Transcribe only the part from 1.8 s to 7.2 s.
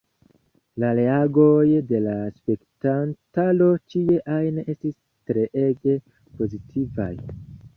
de la spektantaro ĉie ajn estis treege pozitivaj.